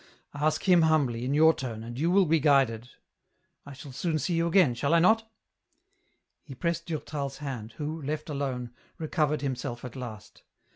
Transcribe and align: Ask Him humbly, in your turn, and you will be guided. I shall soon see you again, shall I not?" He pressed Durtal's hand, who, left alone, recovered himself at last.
Ask 0.33 0.63
Him 0.67 0.81
humbly, 0.81 1.25
in 1.25 1.35
your 1.35 1.53
turn, 1.53 1.83
and 1.83 1.99
you 1.99 2.09
will 2.09 2.25
be 2.25 2.39
guided. 2.39 2.89
I 3.67 3.73
shall 3.73 3.91
soon 3.91 4.17
see 4.17 4.33
you 4.33 4.47
again, 4.47 4.73
shall 4.73 4.95
I 4.95 4.99
not?" 4.99 5.31
He 6.47 6.55
pressed 6.55 6.87
Durtal's 6.87 7.37
hand, 7.37 7.73
who, 7.73 8.01
left 8.01 8.27
alone, 8.27 8.71
recovered 8.97 9.41
himself 9.41 9.85
at 9.85 9.95
last. 9.95 10.41